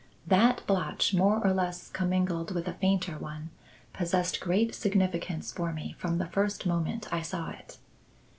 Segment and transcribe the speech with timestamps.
[0.25, 3.51] That blotch, more or less commingled with a fainter one,
[3.93, 7.77] possessed great significance for me from the first moment I saw it.